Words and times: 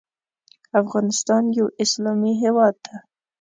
افغانستان 0.81 1.43
یو 1.57 1.67
اسلامې 1.83 2.33
هیواد 2.43 2.75
ده 2.85 2.95